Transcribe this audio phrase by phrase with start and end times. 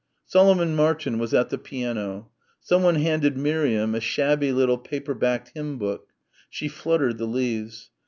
[0.25, 2.31] Solomon Martin was at the piano.
[2.59, 6.07] Someone handed Miriam a shabby little paper backed hymn book.
[6.49, 7.91] She fluttered the leaves.